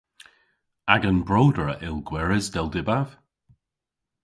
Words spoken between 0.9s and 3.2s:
Agan broder a yll gweres, dell dybav.